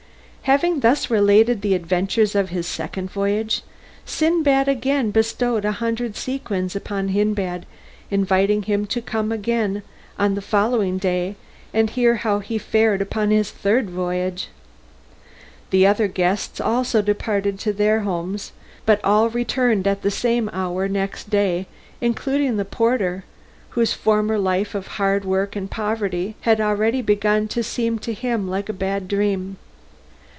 Having 0.45 0.79
thus 0.81 1.09
related 1.09 1.61
the 1.61 1.75
adventures 1.75 2.33
of 2.35 2.49
his 2.49 2.67
second 2.67 3.09
voyage, 3.11 3.61
Sindbad 4.05 4.67
again 4.67 5.09
bestowed 5.11 5.63
a 5.63 5.71
hundred 5.71 6.17
sequins 6.17 6.75
upon 6.75 7.09
Hindbad, 7.09 7.65
inviting 8.09 8.63
him 8.63 8.85
to 8.87 9.01
come 9.01 9.31
again 9.31 9.81
on 10.19 10.33
the 10.35 10.41
following 10.41 10.97
day 10.97 11.35
and 11.73 11.89
hear 11.91 12.15
how 12.15 12.39
he 12.39 12.57
fared 12.57 13.01
upon 13.01 13.29
his 13.29 13.49
third 13.51 13.89
voyage. 13.89 14.49
The 15.69 15.85
other 15.87 16.07
guests 16.09 16.59
also 16.59 17.01
departed 17.03 17.57
to 17.59 17.71
their 17.71 17.99
homes, 18.01 18.51
but 18.85 18.99
all 19.05 19.29
returned 19.29 19.87
at 19.87 20.01
the 20.01 20.11
same 20.11 20.49
hour 20.51 20.89
next 20.89 21.29
day, 21.29 21.65
including 22.01 22.57
the 22.57 22.65
porter, 22.65 23.23
whose 23.69 23.93
former 23.93 24.37
life 24.39 24.73
of 24.75 24.87
hard 24.97 25.23
work 25.23 25.55
and 25.55 25.69
poverty 25.71 26.35
had 26.41 26.59
already 26.59 27.01
begun 27.03 27.47
to 27.49 27.63
seem 27.63 27.99
to 27.99 28.11
him 28.13 28.49
like 28.49 28.67
a 28.69 28.73
bad 28.73 29.07
dream. 29.07 29.55